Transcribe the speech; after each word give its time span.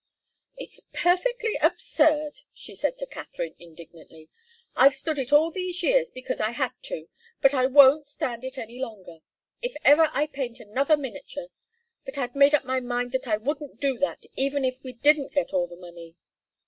"It's 0.57 0.81
perfectly 0.93 1.57
absurd," 1.61 2.39
she 2.53 2.73
said 2.73 2.97
to 2.97 3.05
Katharine, 3.05 3.53
indignantly. 3.59 4.29
"I've 4.75 4.95
stood 4.95 5.19
it 5.19 5.31
all 5.31 5.51
these 5.51 5.83
years 5.83 6.09
because 6.09 6.41
I 6.41 6.53
had 6.53 6.71
to 6.85 7.07
but 7.39 7.53
I 7.53 7.67
won't 7.67 8.07
stand 8.07 8.43
it 8.43 8.57
any 8.57 8.79
longer. 8.79 9.19
If 9.61 9.75
ever 9.83 10.09
I 10.11 10.25
paint 10.25 10.59
another 10.59 10.97
miniature! 10.97 11.49
But 12.03 12.17
I'd 12.17 12.35
made 12.35 12.55
up 12.55 12.65
my 12.65 12.79
mind 12.79 13.11
that 13.11 13.27
I 13.27 13.37
wouldn't 13.37 13.79
do 13.79 13.99
that, 13.99 14.25
even 14.35 14.65
if 14.65 14.81
we 14.83 14.93
didn't 14.93 15.35
get 15.35 15.53
all 15.53 15.67
the 15.67 15.75
money." 15.75 16.15